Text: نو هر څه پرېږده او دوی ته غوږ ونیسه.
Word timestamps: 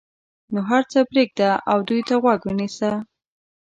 نو 0.53 0.59
هر 0.69 0.83
څه 0.91 0.99
پرېږده 1.09 1.49
او 1.71 1.77
دوی 1.87 2.01
ته 2.07 2.15
غوږ 2.21 2.41
ونیسه. 2.45 2.91